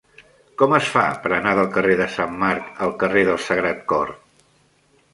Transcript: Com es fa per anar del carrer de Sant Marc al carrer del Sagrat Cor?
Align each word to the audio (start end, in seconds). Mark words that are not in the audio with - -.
Com 0.61 0.71
es 0.77 0.87
fa 0.93 1.03
per 1.25 1.31
anar 1.37 1.53
del 1.59 1.69
carrer 1.77 1.99
de 2.01 2.09
Sant 2.15 2.35
Marc 2.47 2.83
al 2.89 2.97
carrer 3.05 3.25
del 3.31 3.41
Sagrat 3.49 3.89
Cor? 3.95 4.19